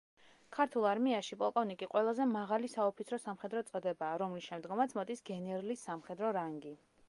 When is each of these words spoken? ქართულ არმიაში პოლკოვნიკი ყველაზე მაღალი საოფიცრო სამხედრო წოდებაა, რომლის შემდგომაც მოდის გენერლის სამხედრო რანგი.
ქართულ 0.55 0.85
არმიაში 0.91 1.35
პოლკოვნიკი 1.41 1.89
ყველაზე 1.91 2.27
მაღალი 2.31 2.71
საოფიცრო 2.77 3.21
სამხედრო 3.27 3.63
წოდებაა, 3.69 4.17
რომლის 4.25 4.49
შემდგომაც 4.49 4.99
მოდის 5.01 5.25
გენერლის 5.33 5.89
სამხედრო 5.91 6.37
რანგი. 6.43 6.79